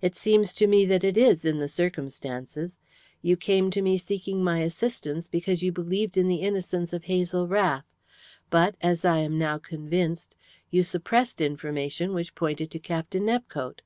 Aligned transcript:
"It 0.00 0.14
seems 0.14 0.54
to 0.54 0.68
me 0.68 0.84
that 0.84 1.02
it 1.02 1.18
is, 1.18 1.44
in 1.44 1.58
the 1.58 1.66
circumstances. 1.68 2.78
You 3.22 3.36
came 3.36 3.72
to 3.72 3.82
me 3.82 3.98
seeking 3.98 4.44
my 4.44 4.60
assistance 4.62 5.26
because 5.26 5.64
you 5.64 5.72
believed 5.72 6.16
in 6.16 6.28
the 6.28 6.36
innocence 6.42 6.92
of 6.92 7.06
Hazel 7.06 7.48
Rath, 7.48 7.92
but 8.50 8.76
as 8.80 9.04
I 9.04 9.18
am 9.18 9.40
now 9.40 9.58
convinced 9.58 10.36
you 10.70 10.84
suppressed 10.84 11.40
information 11.40 12.12
which 12.14 12.36
pointed 12.36 12.70
to 12.70 12.78
Captain 12.78 13.24
Nepcote." 13.26 13.80